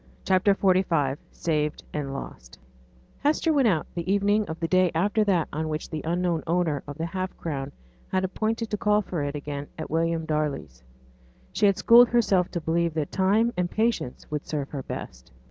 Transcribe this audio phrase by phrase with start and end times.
[0.25, 2.57] CHAPTER XLV SAVED AND LOST
[3.19, 6.41] Hester went out on the evening of the day after that on which the unknown
[6.47, 7.71] owner of the half crown
[8.07, 10.81] had appointed to call for it again at William Darley's.
[11.53, 15.31] She had schooled herself to believe that time and patience would serve her best.